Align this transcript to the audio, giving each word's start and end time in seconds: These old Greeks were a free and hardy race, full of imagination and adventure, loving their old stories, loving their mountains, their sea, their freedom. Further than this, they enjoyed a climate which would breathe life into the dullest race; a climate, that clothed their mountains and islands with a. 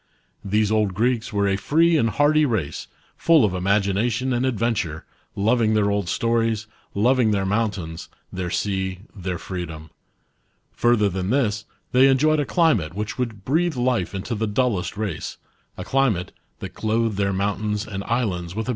These 0.43 0.71
old 0.71 0.95
Greeks 0.95 1.31
were 1.31 1.47
a 1.47 1.57
free 1.57 1.95
and 1.95 2.09
hardy 2.09 2.43
race, 2.43 2.87
full 3.15 3.45
of 3.45 3.53
imagination 3.53 4.33
and 4.33 4.47
adventure, 4.47 5.05
loving 5.35 5.75
their 5.75 5.91
old 5.91 6.09
stories, 6.09 6.65
loving 6.95 7.29
their 7.29 7.45
mountains, 7.45 8.09
their 8.33 8.49
sea, 8.49 9.01
their 9.15 9.37
freedom. 9.37 9.91
Further 10.71 11.07
than 11.07 11.29
this, 11.29 11.65
they 11.91 12.07
enjoyed 12.07 12.39
a 12.39 12.45
climate 12.45 12.95
which 12.95 13.19
would 13.19 13.45
breathe 13.45 13.75
life 13.75 14.15
into 14.15 14.33
the 14.33 14.47
dullest 14.47 14.97
race; 14.97 15.37
a 15.77 15.83
climate, 15.83 16.31
that 16.61 16.69
clothed 16.73 17.17
their 17.17 17.31
mountains 17.31 17.85
and 17.85 18.03
islands 18.05 18.55
with 18.55 18.69
a. 18.69 18.69